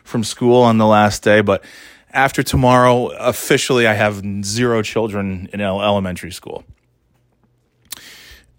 [0.03, 1.39] from school on the last day.
[1.39, 1.63] But
[2.11, 6.65] after tomorrow, officially, I have zero children in elementary school,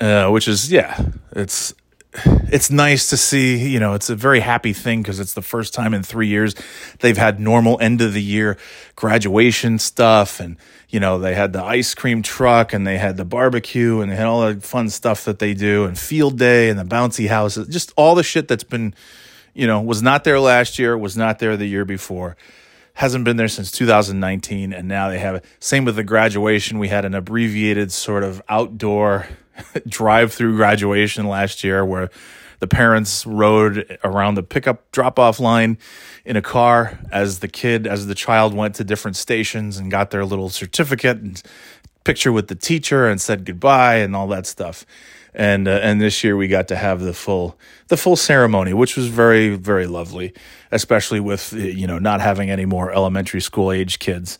[0.01, 1.75] uh, which is yeah, it's
[2.25, 3.57] it's nice to see.
[3.69, 6.55] You know, it's a very happy thing because it's the first time in three years
[7.01, 8.57] they've had normal end of the year
[8.95, 10.57] graduation stuff and
[10.89, 14.17] you know, they had the ice cream truck and they had the barbecue and they
[14.17, 17.67] had all the fun stuff that they do and field day and the bouncy houses,
[17.69, 18.95] just all the shit that's been,
[19.53, 22.37] you know, was not there last year, was not there the year before.
[22.95, 25.45] Hasn't been there since 2019, and now they have it.
[25.61, 26.79] Same with the graduation.
[26.79, 29.27] We had an abbreviated sort of outdoor
[29.89, 32.11] drive through graduation last year where
[32.59, 35.79] the parents rode around the pickup drop off line
[36.25, 40.11] in a car as the kid, as the child went to different stations and got
[40.11, 41.43] their little certificate and
[42.05, 44.87] picture with the teacher and said goodbye and all that stuff.
[45.35, 48.97] And uh, and this year we got to have the full the full ceremony, which
[48.97, 50.33] was very very lovely,
[50.71, 54.39] especially with you know not having any more elementary school age kids.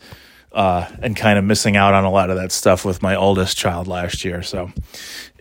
[0.51, 3.57] Uh, and kind of missing out on a lot of that stuff with my oldest
[3.57, 4.41] child last year.
[4.41, 4.71] So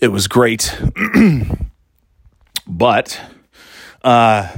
[0.03, 0.77] it was great.
[2.67, 3.21] But
[4.03, 4.49] uh,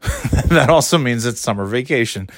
[0.46, 2.28] that also means it's summer vacation.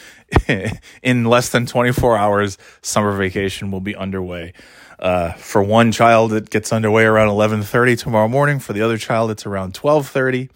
[1.03, 4.53] In less than 24 hours, summer vacation will be underway.
[4.99, 8.59] Uh, for one child, it gets underway around 11:30 tomorrow morning.
[8.59, 10.51] For the other child, it's around 12:30,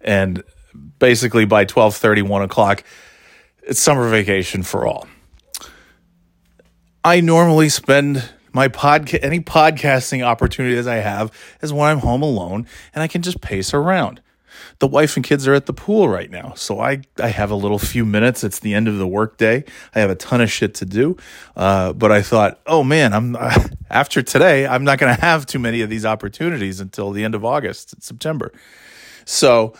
[0.00, 0.44] and
[1.00, 2.84] basically by 12:30, 1 o'clock,
[3.64, 5.08] it's summer vacation for all.
[7.06, 12.66] I normally spend my podcast, any podcasting opportunities I have is when I'm home alone
[12.94, 14.22] and I can just pace around.
[14.78, 17.54] The wife and kids are at the pool right now, so I I have a
[17.54, 18.42] little few minutes.
[18.42, 19.64] It's the end of the workday.
[19.94, 21.16] I have a ton of shit to do,
[21.56, 25.44] uh, but I thought, oh man, I'm uh, after today, I'm not going to have
[25.44, 28.52] too many of these opportunities until the end of August, September.
[29.24, 29.74] So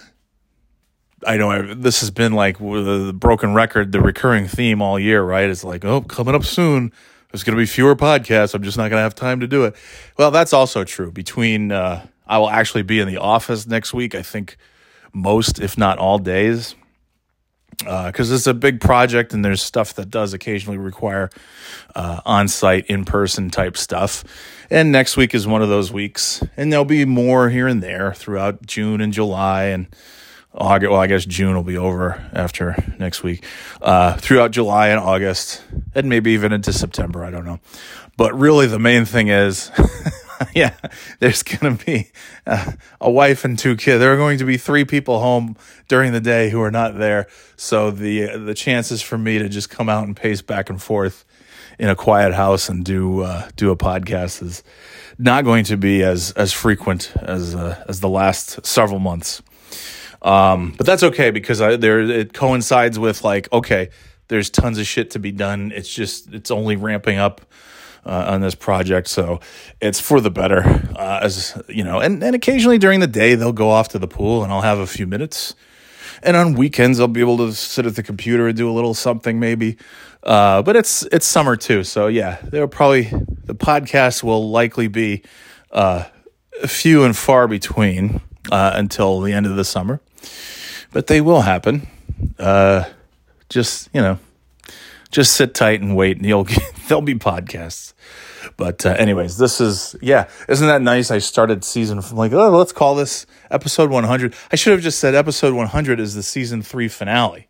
[1.27, 5.49] I know this has been like the broken record, the recurring theme all year, right?
[5.49, 6.93] It's like, oh, coming up soon
[7.35, 8.55] there's going to be fewer podcasts.
[8.55, 9.75] I'm just not going to have time to do it.
[10.17, 11.11] Well, that's also true.
[11.11, 14.15] Between, uh, I will actually be in the office next week.
[14.15, 14.57] I think
[15.13, 16.77] most, if not all days,
[17.79, 21.29] because uh, it's a big project and there's stuff that does occasionally require
[21.97, 24.23] uh, on site, in person type stuff.
[24.71, 26.41] And next week is one of those weeks.
[26.57, 29.65] And there'll be more here and there throughout June and July.
[29.65, 29.89] And
[30.55, 33.45] August, well, I guess June will be over after next week.
[33.83, 35.63] Uh, throughout July and August,
[35.95, 37.25] and maybe even into September.
[37.25, 37.59] I don't know.
[38.17, 39.73] But really, the main thing is,
[40.55, 40.75] yeah,
[41.19, 42.11] there's going to be
[42.47, 43.99] uh, a wife and two kids.
[43.99, 45.57] There are going to be three people home
[45.89, 47.27] during the day who are not there.
[47.57, 51.25] So the the chances for me to just come out and pace back and forth
[51.81, 54.63] in a quiet house and do uh, do a podcast is
[55.19, 59.43] not going to be as as frequent as uh, as the last several months.
[60.25, 63.91] Um, but that's okay because I, there it coincides with like okay,
[64.29, 65.71] there's tons of shit to be done.
[65.73, 67.43] It's just it's only ramping up.
[68.07, 69.41] Uh, on this project, so
[69.81, 70.61] it's for the better.
[70.95, 74.07] Uh, as you know, and, and occasionally during the day they'll go off to the
[74.07, 75.55] pool, and I'll have a few minutes.
[76.23, 78.93] And on weekends I'll be able to sit at the computer and do a little
[78.93, 79.79] something maybe.
[80.23, 83.05] Uh, but it's it's summer too, so yeah, they'll probably
[83.45, 85.23] the podcast will likely be
[85.71, 86.05] uh,
[86.67, 90.01] few and far between uh, until the end of the summer,
[90.93, 91.87] but they will happen.
[92.39, 92.85] Uh,
[93.49, 94.19] just you know,
[95.11, 97.93] just sit tight and wait, and you'll get, there'll be podcasts.
[98.57, 101.11] But uh, anyways, this is yeah, isn't that nice?
[101.11, 104.35] I started season from like oh, let's call this episode 100.
[104.53, 107.49] I should have just said episode 100 is the season three finale,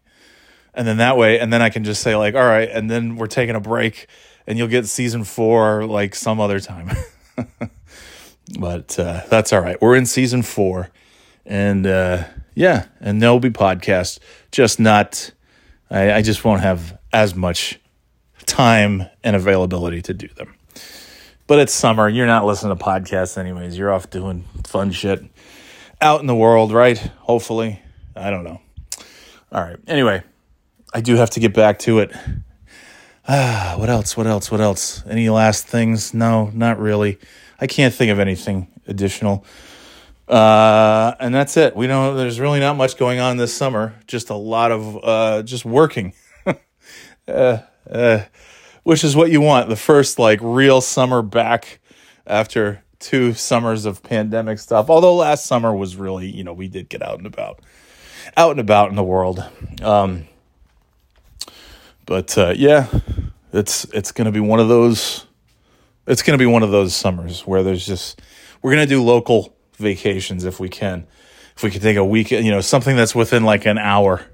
[0.73, 3.17] and then that way, and then I can just say like all right, and then
[3.17, 4.07] we're taking a break,
[4.47, 6.91] and you'll get season four like some other time.
[8.59, 9.81] but uh, that's all right.
[9.81, 10.91] We're in season four,
[11.45, 12.25] and uh,
[12.55, 14.19] yeah, and there'll be podcasts,
[14.51, 15.31] just not.
[15.91, 17.79] I, I just won't have as much
[18.47, 20.55] time and availability to do them.
[21.47, 22.09] But it's summer.
[22.09, 23.77] You're not listening to podcasts, anyways.
[23.77, 25.23] You're off doing fun shit
[26.01, 26.99] out in the world, right?
[27.21, 27.81] Hopefully.
[28.17, 28.61] I don't know.
[29.53, 29.77] All right.
[29.87, 30.23] Anyway,
[30.93, 32.13] I do have to get back to it.
[33.29, 34.17] Ah, what else?
[34.17, 34.51] What else?
[34.51, 35.05] What else?
[35.07, 36.15] Any last things?
[36.15, 37.19] No, not really.
[37.61, 39.45] I can't think of anything additional.
[40.29, 41.77] Uh, and that's it.
[41.77, 42.17] We don't.
[42.17, 43.95] There's really not much going on this summer.
[44.07, 46.15] Just a lot of uh, just working.
[47.29, 47.59] uh,
[47.91, 48.23] uh,
[48.85, 49.69] which is what you want.
[49.69, 51.81] The first like real summer back
[52.27, 54.89] after two summers of pandemic stuff.
[54.89, 57.61] Although last summer was really, you know, we did get out and about,
[58.37, 59.45] out and about in the world.
[59.83, 60.27] Um,
[62.07, 62.89] but uh, yeah,
[63.53, 65.27] it's it's gonna be one of those.
[66.07, 68.21] It's gonna be one of those summers where there's just
[68.63, 71.07] we're gonna do local vacations if we can.
[71.57, 74.25] If we could take a week, you know, something that's within like an hour.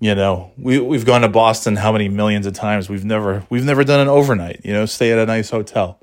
[0.00, 2.88] You know we we've gone to Boston how many millions of times?
[2.88, 6.00] We've never we've never done an overnight you know stay at a nice hotel.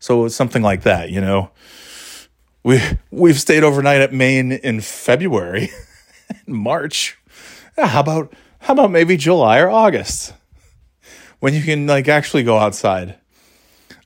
[0.00, 1.50] So it's something like that you know.
[2.62, 5.70] We we've stayed overnight at Maine in February
[6.46, 7.16] March.
[7.78, 10.34] How about how about maybe July or August?
[11.40, 13.14] When you can like actually go outside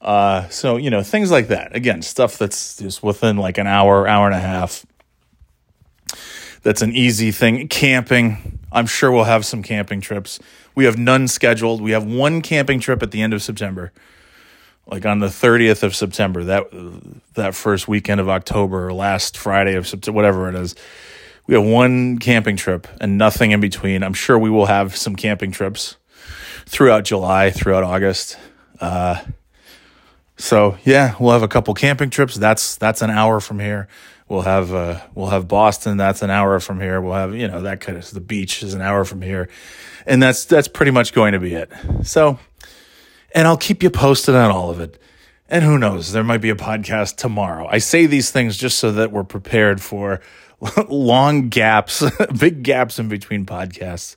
[0.03, 4.07] uh so you know things like that again stuff that's just within like an hour
[4.07, 4.85] hour and a half
[6.63, 10.41] that's an easy thing camping I'm sure we'll have some camping trips.
[10.75, 11.83] We have none scheduled.
[11.83, 13.93] We have one camping trip at the end of September,
[14.87, 16.65] like on the 30th of September, that
[17.35, 20.75] that first weekend of October or last Friday of September, whatever it is.
[21.47, 24.03] We have one camping trip and nothing in between.
[24.03, 25.97] I'm sure we will have some camping trips
[26.67, 28.39] throughout July, throughout August.
[28.81, 29.21] Uh,
[30.43, 32.35] so yeah, we'll have a couple camping trips.
[32.35, 33.87] That's that's an hour from here.
[34.29, 35.97] We'll have uh, we'll have Boston.
[35.99, 37.01] That's an hour from here.
[37.01, 39.49] We'll have you know that kind of the beach is an hour from here,
[40.05, 41.71] and that's that's pretty much going to be it.
[42.03, 42.41] So,
[43.33, 45.01] and I'll keep you posted on all of it.
[45.49, 47.69] And who knows, there might be a podcast tomorrow.
[47.71, 50.21] I say these things just so that we're prepared for
[50.89, 52.03] long gaps,
[52.37, 54.17] big gaps in between podcasts.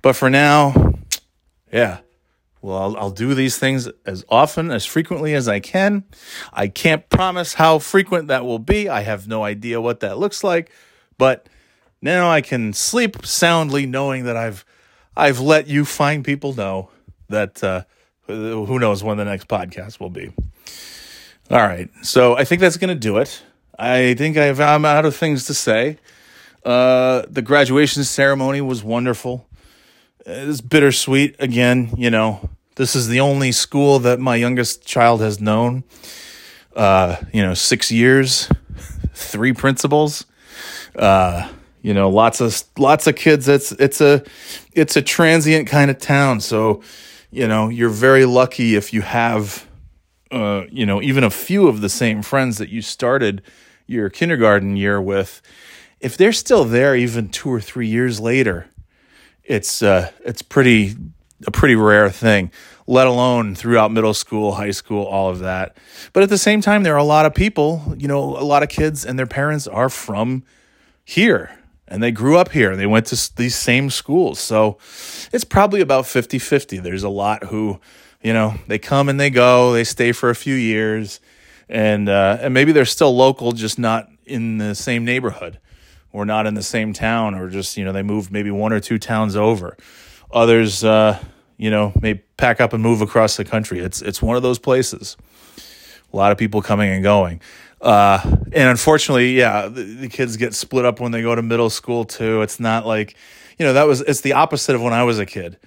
[0.00, 0.94] But for now,
[1.72, 1.98] yeah,
[2.64, 6.04] well, I'll, I'll do these things as often, as frequently as I can.
[6.50, 8.88] I can't promise how frequent that will be.
[8.88, 10.72] I have no idea what that looks like,
[11.18, 11.46] but
[12.00, 14.64] now I can sleep soundly knowing that I've
[15.14, 16.88] I've let you fine people know
[17.28, 17.82] that uh,
[18.28, 20.32] who knows when the next podcast will be.
[21.50, 23.42] All right, so I think that's going to do it.
[23.78, 25.98] I think I've, I'm out of things to say.
[26.64, 29.46] Uh, the graduation ceremony was wonderful.
[30.24, 32.48] It's bittersweet again, you know.
[32.76, 35.84] This is the only school that my youngest child has known.
[36.74, 38.48] Uh, you know, six years,
[39.14, 40.26] three principals.
[40.96, 41.50] Uh,
[41.82, 43.46] you know, lots of lots of kids.
[43.46, 44.24] It's it's a
[44.72, 46.40] it's a transient kind of town.
[46.40, 46.82] So,
[47.30, 49.68] you know, you're very lucky if you have,
[50.32, 53.42] uh, you know, even a few of the same friends that you started
[53.86, 55.42] your kindergarten year with.
[56.00, 58.66] If they're still there, even two or three years later,
[59.44, 60.96] it's uh, it's pretty
[61.46, 62.50] a pretty rare thing,
[62.86, 65.76] let alone throughout middle school, high school, all of that.
[66.12, 68.62] But at the same time, there are a lot of people, you know, a lot
[68.62, 70.44] of kids and their parents are from
[71.04, 71.50] here.
[71.86, 74.40] and they grew up here and they went to these same schools.
[74.40, 74.78] So
[75.32, 76.78] it's probably about 50 50.
[76.78, 77.78] There's a lot who,
[78.22, 81.20] you know, they come and they go, they stay for a few years,
[81.68, 85.58] and, uh, and maybe they're still local, just not in the same neighborhood
[86.12, 88.80] or not in the same town, or just, you know, they moved maybe one or
[88.80, 89.76] two towns over.
[90.34, 91.18] Others, uh,
[91.56, 93.78] you know, may pack up and move across the country.
[93.78, 95.16] It's, it's one of those places.
[96.12, 97.40] A lot of people coming and going.
[97.80, 98.18] Uh,
[98.52, 102.04] and unfortunately, yeah, the, the, kids get split up when they go to middle school
[102.04, 102.42] too.
[102.42, 103.14] It's not like,
[103.58, 105.58] you know, that was, it's the opposite of when I was a kid.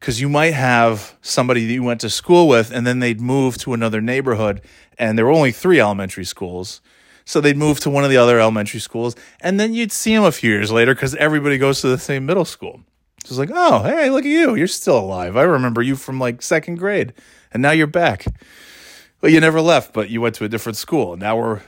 [0.00, 3.58] Cause you might have somebody that you went to school with and then they'd move
[3.58, 4.60] to another neighborhood
[4.98, 6.80] and there were only three elementary schools.
[7.24, 10.24] So they'd move to one of the other elementary schools and then you'd see them
[10.24, 12.80] a few years later because everybody goes to the same middle school.
[13.28, 14.54] It's like, oh, hey, look at you.
[14.54, 15.36] You're still alive.
[15.36, 17.12] I remember you from like second grade
[17.52, 18.26] and now you're back.
[19.20, 21.16] Well, you never left, but you went to a different school.
[21.16, 21.60] Now we're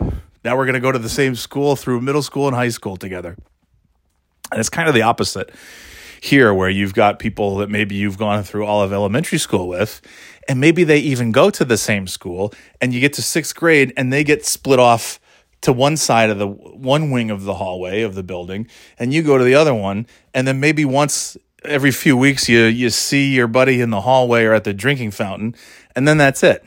[0.44, 2.96] now we're going to go to the same school through middle school and high school
[2.96, 3.36] together.
[4.52, 5.50] And it's kind of the opposite
[6.20, 10.00] here, where you've got people that maybe you've gone through all of elementary school with,
[10.48, 13.92] and maybe they even go to the same school, and you get to sixth grade
[13.96, 15.20] and they get split off
[15.60, 18.66] to one side of the one wing of the hallway of the building,
[18.98, 22.64] and you go to the other one, and then maybe once every few weeks you
[22.64, 25.54] you see your buddy in the hallway or at the drinking fountain,
[25.94, 26.64] and then that's it.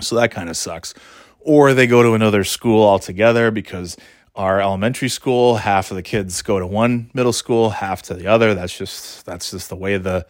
[0.00, 0.94] So that kind of sucks.
[1.40, 3.96] Or they go to another school altogether because
[4.34, 8.26] our elementary school, half of the kids go to one middle school, half to the
[8.26, 8.54] other.
[8.54, 10.26] That's just that's just the way the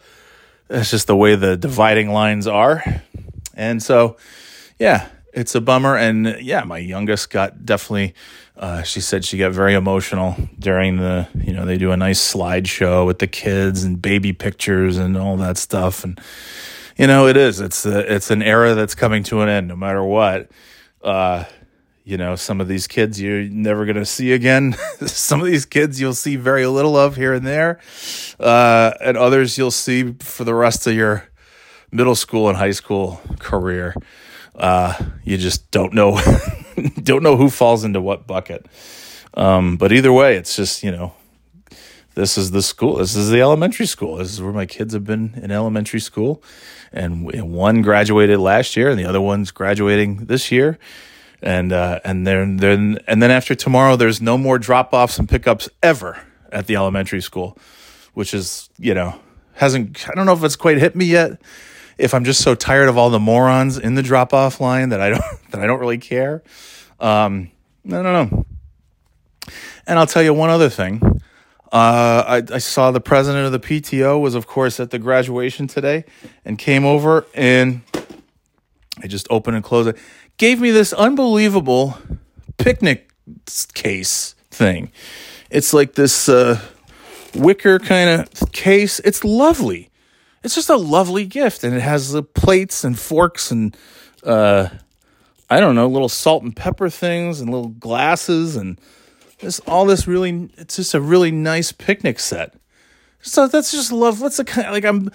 [0.67, 2.83] that's just the way the dividing lines are.
[3.53, 4.17] And so,
[4.79, 5.97] yeah, it's a bummer.
[5.97, 8.13] And yeah, my youngest got definitely.
[8.57, 11.27] Uh, she said she got very emotional during the.
[11.35, 15.37] You know, they do a nice slideshow with the kids and baby pictures and all
[15.37, 16.03] that stuff.
[16.03, 16.19] And
[16.97, 17.59] you know, it is.
[17.59, 20.49] It's a, it's an era that's coming to an end, no matter what.
[21.03, 21.43] Uh,
[22.03, 24.73] you know, some of these kids you're never going to see again.
[25.05, 27.79] some of these kids you'll see very little of here and there,
[28.39, 31.27] uh, and others you'll see for the rest of your
[31.91, 33.93] middle school and high school career.
[34.55, 34.93] Uh,
[35.25, 36.13] you just don't know,
[37.03, 38.65] don't know who falls into what bucket.
[39.33, 41.13] Um, but either way, it's just you know
[42.17, 42.95] this is the school.
[42.95, 44.15] This is the elementary school.
[44.15, 46.41] This is where my kids have been in elementary school.
[46.91, 50.79] And one graduated last year and the other one's graduating this year.
[51.43, 55.29] And, uh, and then, then, and then after tomorrow, there's no more drop offs and
[55.29, 56.19] pickups ever
[56.51, 57.55] at the elementary school,
[58.15, 59.19] which is, you know,
[59.53, 61.39] hasn't, I don't know if it's quite hit me yet.
[61.97, 65.01] If I'm just so tired of all the morons in the drop off line that
[65.01, 66.43] I don't, that I don't really care.
[66.99, 67.51] Um,
[67.85, 68.45] I don't know.
[69.85, 71.01] And I'll tell you one other thing.
[71.71, 75.67] Uh, I, I, saw the president of the PTO was, of course, at the graduation
[75.67, 76.05] today
[76.45, 77.81] and came over and
[79.03, 79.97] I just opened and closed it.
[80.37, 81.97] Gave me this unbelievable
[82.57, 83.11] picnic
[83.73, 84.91] case thing.
[85.49, 86.61] It's like this uh,
[87.35, 88.99] wicker kind of case.
[88.99, 89.89] It's lovely.
[90.47, 91.65] It's just a lovely gift.
[91.65, 93.75] And it has the plates and forks and,
[94.23, 94.69] uh,
[95.49, 98.79] I don't know, little salt and pepper things and little glasses and
[99.39, 102.53] this all this really it's just a really nice picnic set.
[103.19, 104.21] So that's just love.
[104.21, 105.11] What's the kind like I'm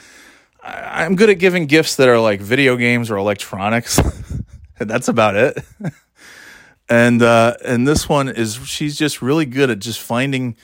[0.62, 3.98] I'm good at giving gifts that are like video games or electronics.
[4.78, 5.64] that's about it.
[6.90, 10.56] and uh and this one is she's just really good at just finding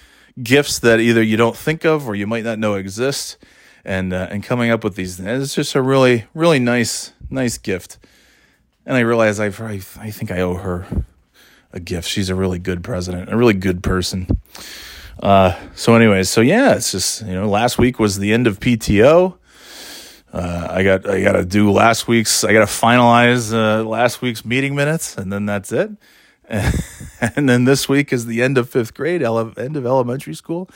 [0.43, 3.39] gifts that either you don't think of or you might not know exist
[3.89, 7.99] and uh, and coming up with these it's just a really really nice nice gift
[8.87, 10.87] and i realize I've, i i think i owe her
[11.73, 12.09] a gift.
[12.09, 14.27] She's a really good president, a really good person.
[15.23, 18.61] Uh, so, anyways, so yeah, it's just you know, last week was the end of
[18.61, 19.37] PTO.
[20.33, 22.45] Uh, I got I got to do last week's.
[22.45, 25.91] I got to finalize uh, last week's meeting minutes, and then that's it.
[26.49, 30.71] and then this week is the end of fifth grade, ele- end of elementary school,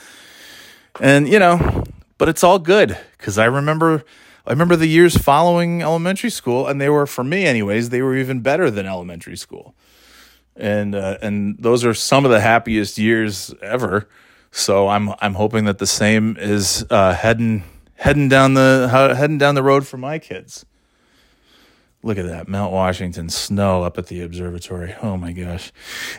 [0.99, 1.83] and you know,
[2.23, 4.05] but it's all good because I remember.
[4.45, 8.15] I remember the years following elementary school, and they were, for me, anyways, they were
[8.15, 9.73] even better than elementary school
[10.55, 14.07] and uh, and those are some of the happiest years ever.
[14.51, 17.63] So I'm I'm hoping that the same is uh, heading
[17.95, 20.65] heading down the heading down the road for my kids.
[22.03, 24.93] Look at that Mount Washington snow up at the observatory.
[25.01, 25.71] Oh my gosh.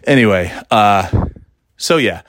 [0.05, 1.29] Anyway, uh,
[1.77, 2.23] so yeah,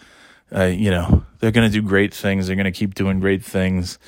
[0.54, 2.48] uh, you know they're gonna do great things.
[2.48, 4.00] They're gonna keep doing great things.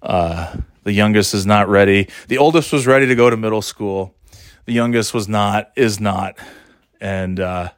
[0.00, 2.08] Uh, the youngest is not ready.
[2.28, 4.14] The oldest was ready to go to middle school.
[4.64, 5.70] The youngest was not.
[5.76, 6.38] Is not
[7.02, 7.70] and uh,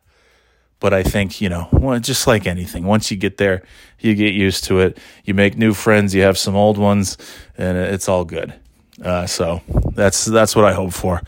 [0.79, 3.63] but I think you know, just like anything, once you get there,
[3.99, 4.99] you get used to it.
[5.25, 6.15] You make new friends.
[6.15, 7.17] You have some old ones,
[7.57, 8.53] and it's all good.
[9.03, 9.63] Uh, so
[9.95, 11.23] that's that's what I hope for.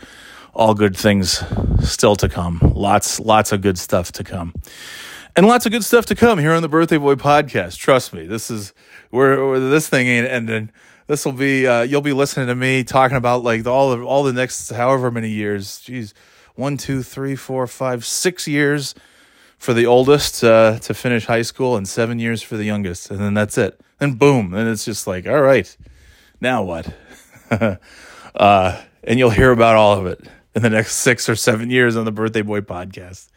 [0.53, 1.43] All good things
[1.83, 2.59] still to come.
[2.61, 4.53] Lots lots of good stuff to come.
[5.37, 7.77] And lots of good stuff to come here on the Birthday Boy podcast.
[7.77, 8.73] Trust me, this is
[9.11, 10.71] where, this thing ain't ending.
[11.05, 14.23] This will be uh, you'll be listening to me talking about like all the all
[14.23, 15.79] the next however many years.
[15.85, 16.13] Jeez,
[16.55, 18.95] one, two, three, four, five, six years
[19.57, 23.19] for the oldest uh, to finish high school, and seven years for the youngest, and
[23.19, 23.79] then that's it.
[23.99, 25.77] And boom, and it's just like, all right,
[26.41, 26.93] now what?
[28.35, 31.95] uh, and you'll hear about all of it in the next six or seven years
[31.95, 33.29] on the Birthday Boy podcast.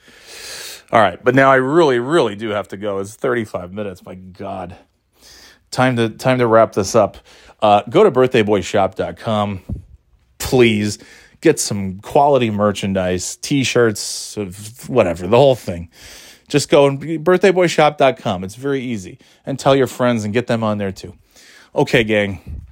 [0.92, 2.98] All right, but now I really, really do have to go.
[2.98, 4.04] It's 35 minutes.
[4.04, 4.76] My God.
[5.70, 7.18] Time to time to wrap this up.
[7.62, 9.60] Uh, go to birthdayboyshop.com.
[10.38, 10.98] Please
[11.40, 14.36] get some quality merchandise, t-shirts,
[14.88, 15.88] whatever, the whole thing.
[16.48, 18.42] Just go and birthdayboyshop.com.
[18.42, 19.18] It's very easy.
[19.46, 21.14] And tell your friends and get them on there too.
[21.74, 22.62] Okay, gang.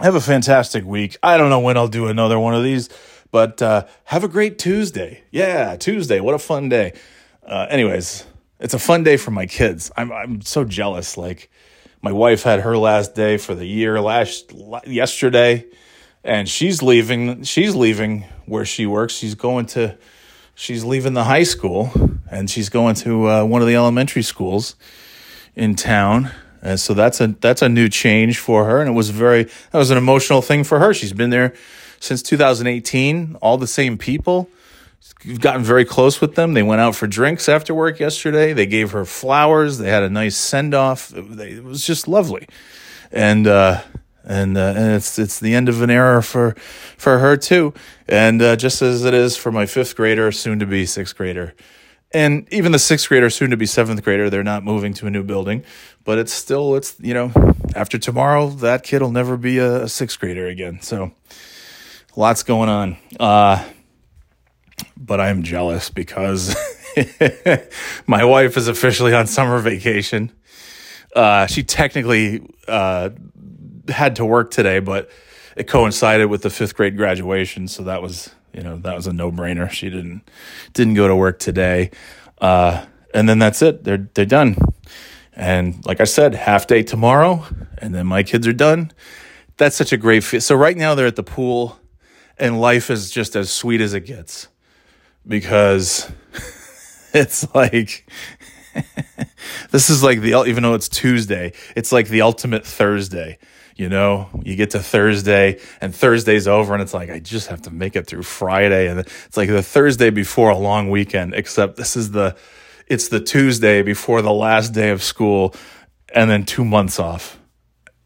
[0.00, 1.18] Have a fantastic week.
[1.22, 2.88] I don't know when I'll do another one of these.
[3.30, 5.22] But uh, have a great Tuesday.
[5.30, 6.20] Yeah, Tuesday.
[6.20, 6.94] What a fun day.
[7.46, 8.24] Uh, anyways,
[8.58, 9.90] it's a fun day for my kids.
[9.96, 11.16] I'm I'm so jealous.
[11.16, 11.50] Like
[12.02, 14.52] my wife had her last day for the year last
[14.86, 15.66] yesterday,
[16.24, 17.44] and she's leaving.
[17.44, 19.14] She's leaving where she works.
[19.14, 19.96] She's going to.
[20.54, 21.90] She's leaving the high school,
[22.30, 24.74] and she's going to uh, one of the elementary schools
[25.56, 26.30] in town.
[26.62, 29.78] And so that's a that's a new change for her, and it was very that
[29.78, 30.92] was an emotional thing for her.
[30.92, 31.54] She's been there
[32.00, 34.48] since 2018, all the same people.
[35.24, 36.54] We've gotten very close with them.
[36.54, 38.52] They went out for drinks after work yesterday.
[38.52, 39.78] They gave her flowers.
[39.78, 41.14] They had a nice send off.
[41.14, 42.48] It, was just lovely,
[43.12, 43.82] and uh,
[44.24, 46.54] and uh, and it's it's the end of an era for
[46.96, 47.72] for her too.
[48.08, 51.54] And uh, just as it is for my fifth grader, soon to be sixth grader,
[52.12, 55.10] and even the sixth grader, soon to be seventh grader, they're not moving to a
[55.10, 55.64] new building,
[56.04, 57.32] but it's still it's you know
[57.74, 60.80] after tomorrow that kid will never be a, a sixth grader again.
[60.82, 61.12] So
[62.16, 62.96] lots going on.
[63.18, 63.64] Uh,
[64.96, 66.54] but I'm jealous because
[68.06, 70.32] my wife is officially on summer vacation.
[71.14, 73.10] Uh, she technically uh,
[73.88, 75.10] had to work today, but
[75.56, 79.12] it coincided with the fifth grade graduation, so that was you know that was a
[79.12, 79.68] no brainer.
[79.70, 80.22] She didn't
[80.72, 81.90] didn't go to work today,
[82.40, 83.84] uh, and then that's it.
[83.84, 84.56] They're they're done.
[85.32, 87.44] And like I said, half day tomorrow,
[87.78, 88.92] and then my kids are done.
[89.56, 90.42] That's such a great fit.
[90.42, 91.79] So right now they're at the pool
[92.40, 94.48] and life is just as sweet as it gets
[95.26, 96.10] because
[97.14, 98.10] it's like
[99.70, 103.38] this is like the even though it's Tuesday, it's like the ultimate Thursday.
[103.76, 107.62] You know, you get to Thursday and Thursday's over, and it's like I just have
[107.62, 111.34] to make it through Friday, and it's like the Thursday before a long weekend.
[111.34, 112.36] Except this is the
[112.86, 115.54] it's the Tuesday before the last day of school,
[116.14, 117.38] and then two months off.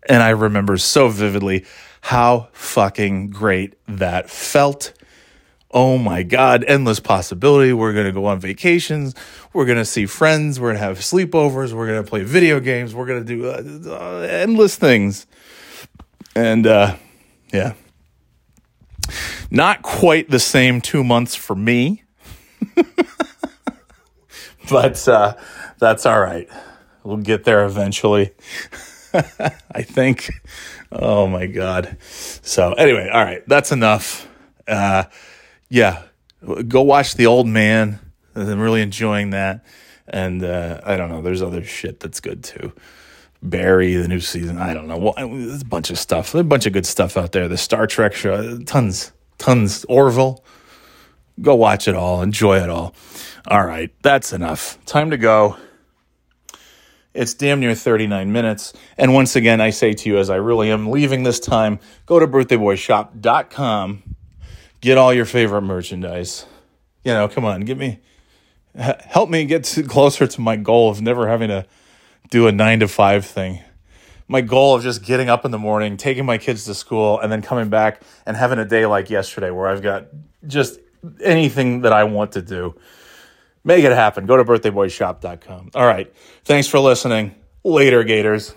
[0.08, 1.64] And I remember so vividly
[2.04, 4.92] how fucking great that felt.
[5.70, 7.72] Oh my God, endless possibility.
[7.72, 9.14] We're going to go on vacations.
[9.54, 10.60] We're going to see friends.
[10.60, 11.72] We're going to have sleepovers.
[11.72, 12.94] We're going to play video games.
[12.94, 13.48] We're going to do
[13.90, 15.26] uh, endless things.
[16.36, 16.96] And uh,
[17.54, 17.72] yeah,
[19.50, 22.04] not quite the same two months for me,
[24.68, 25.36] but uh,
[25.78, 26.50] that's all right.
[27.02, 28.32] We'll get there eventually.
[29.14, 30.28] I think.
[30.94, 31.96] Oh my God.
[32.00, 34.28] So, anyway, all right, that's enough.
[34.66, 35.04] Uh,
[35.68, 36.02] yeah,
[36.68, 37.98] go watch The Old Man.
[38.34, 39.64] I'm really enjoying that.
[40.06, 42.72] And uh, I don't know, there's other shit that's good too.
[43.42, 44.58] Barry, the new season.
[44.58, 44.96] I don't know.
[44.96, 46.32] Well, there's a bunch of stuff.
[46.32, 47.48] There's a bunch of good stuff out there.
[47.48, 49.84] The Star Trek show, tons, tons.
[49.86, 50.44] Orville.
[51.40, 52.22] Go watch it all.
[52.22, 52.94] Enjoy it all.
[53.48, 54.82] All right, that's enough.
[54.86, 55.56] Time to go.
[57.14, 58.72] It's damn near 39 minutes.
[58.98, 62.18] And once again, I say to you, as I really am leaving this time, go
[62.18, 64.02] to birthdayboyshop.com,
[64.80, 66.46] get all your favorite merchandise.
[67.04, 68.00] You know, come on, get me,
[68.74, 71.66] help me get to, closer to my goal of never having to
[72.30, 73.60] do a nine to five thing.
[74.26, 77.30] My goal of just getting up in the morning, taking my kids to school, and
[77.30, 80.06] then coming back and having a day like yesterday where I've got
[80.46, 80.80] just
[81.22, 82.74] anything that I want to do.
[83.64, 84.26] Make it happen.
[84.26, 85.70] Go to birthdayboyshop.com.
[85.74, 86.12] All right.
[86.44, 87.34] Thanks for listening.
[87.64, 88.54] Later, Gators.